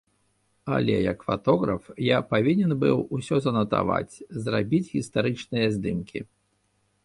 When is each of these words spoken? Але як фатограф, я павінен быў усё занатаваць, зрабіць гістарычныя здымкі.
Але 0.75 0.93
як 1.11 1.19
фатограф, 1.27 1.83
я 2.07 2.21
павінен 2.31 2.73
быў 2.85 2.97
усё 3.19 3.35
занатаваць, 3.47 4.13
зрабіць 4.47 4.91
гістарычныя 4.95 5.67
здымкі. 5.79 6.19